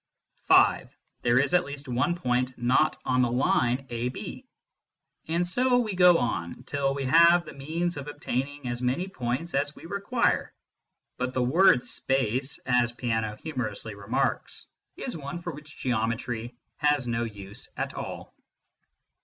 [0.47, 0.89] (5)
[1.21, 4.17] There is at least one point not on the line ab.
[5.27, 9.53] And so we go on, till we have the means of obtaining as many points
[9.53, 10.51] as we require.
[11.17, 14.65] But the word space, as Peano humorously remarks,
[14.97, 18.33] is one for which Geometry has no use at all.